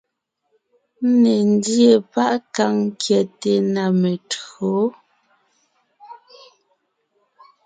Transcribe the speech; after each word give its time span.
Ńne 1.07 1.33
ńdíe 1.49 1.91
páʼ 2.13 2.35
kàŋ 2.55 2.75
kyɛte 3.01 3.51
na 3.73 3.83
metÿǒ, 3.99 4.73